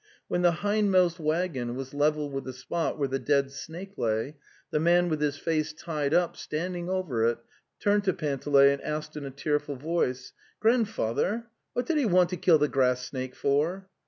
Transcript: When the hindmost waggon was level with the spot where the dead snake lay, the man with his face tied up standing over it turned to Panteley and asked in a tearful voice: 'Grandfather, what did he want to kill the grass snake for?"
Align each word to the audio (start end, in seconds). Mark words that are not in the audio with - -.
When 0.27 0.41
the 0.41 0.51
hindmost 0.63 1.19
waggon 1.19 1.75
was 1.75 1.93
level 1.93 2.27
with 2.31 2.45
the 2.45 2.53
spot 2.53 2.97
where 2.97 3.07
the 3.07 3.19
dead 3.19 3.51
snake 3.51 3.99
lay, 3.99 4.35
the 4.71 4.79
man 4.79 5.09
with 5.09 5.21
his 5.21 5.37
face 5.37 5.73
tied 5.73 6.11
up 6.11 6.35
standing 6.35 6.89
over 6.89 7.23
it 7.25 7.37
turned 7.79 8.05
to 8.05 8.13
Panteley 8.13 8.71
and 8.71 8.81
asked 8.81 9.15
in 9.15 9.25
a 9.25 9.29
tearful 9.29 9.75
voice: 9.75 10.33
'Grandfather, 10.59 11.45
what 11.73 11.85
did 11.85 11.99
he 11.99 12.07
want 12.07 12.31
to 12.31 12.37
kill 12.37 12.57
the 12.57 12.67
grass 12.67 13.05
snake 13.05 13.35
for?" 13.35 13.89